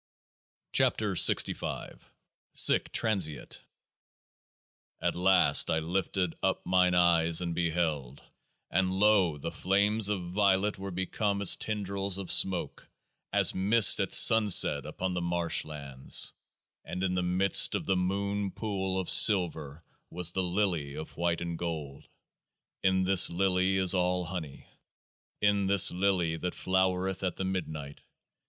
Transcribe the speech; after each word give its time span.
81 0.73 0.93
KEOAAH 1.15 1.15
SE 1.95 1.99
SIC 2.53 2.91
TRANSEAT" 2.91 3.63
At 5.03 5.13
last 5.13 5.69
I 5.69 5.77
lifted 5.77 6.35
up 6.41 6.65
mine 6.65 6.95
eyes, 6.95 7.39
and 7.39 7.53
beheld; 7.53 8.23
and 8.71 8.91
lo! 8.91 9.37
the 9.37 9.51
flames 9.51 10.09
of 10.09 10.31
violet 10.31 10.79
were 10.79 10.89
become 10.89 11.39
as 11.43 11.55
tendrils 11.55 12.17
of 12.17 12.31
smoke, 12.31 12.89
as 13.31 13.53
mist 13.53 13.99
at 13.99 14.11
sunset 14.15 14.87
upon 14.87 15.13
the 15.13 15.21
marsh 15.21 15.65
lands." 15.65 16.33
And 16.83 17.03
in 17.03 17.13
the 17.13 17.21
midst 17.21 17.75
of 17.75 17.85
the 17.85 17.95
moon 17.95 18.49
pool 18.49 18.99
of 18.99 19.07
silver 19.07 19.83
was 20.09 20.31
the 20.31 20.41
Lily 20.41 20.95
of 20.95 21.15
white 21.15 21.41
and 21.41 21.59
gold. 21.59 22.07
In 22.81 23.03
this 23.03 23.29
Lily 23.29 23.77
is 23.77 23.93
all 23.93 24.25
honey, 24.25 24.65
in 25.41 25.67
this 25.67 25.91
Lily 25.91 26.37
that 26.37 26.55
flowereth 26.55 27.21
at 27.21 27.35
the 27.35 27.45
midnight. 27.45 28.01